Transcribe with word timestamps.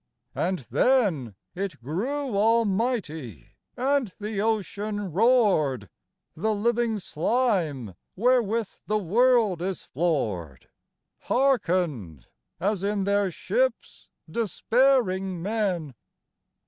And 0.33 0.65
then 0.71 1.35
It 1.53 1.79
grew 1.79 2.35
almighty 2.35 3.49
and 3.77 4.15
the 4.19 4.41
ocean 4.41 5.11
roared; 5.11 5.89
The 6.33 6.55
living 6.55 6.97
slime 6.97 7.93
wherewith 8.15 8.71
the 8.87 8.97
world 8.97 9.61
is 9.61 9.83
floored 9.83 10.69
Hearkened, 11.19 12.25
as 12.59 12.81
in 12.83 13.03
their 13.03 13.29
ships 13.29 14.09
despairing 14.27 15.39
men. 15.39 15.93